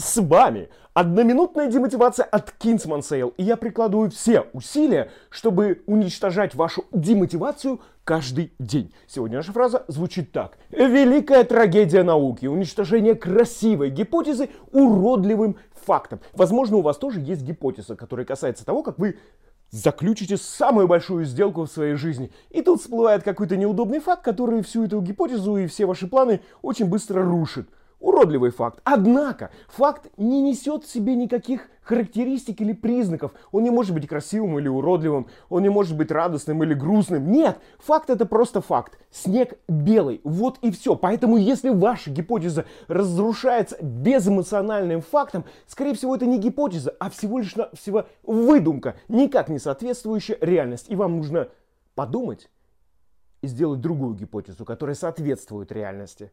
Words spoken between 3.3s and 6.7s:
И я прикладываю все усилия, чтобы уничтожать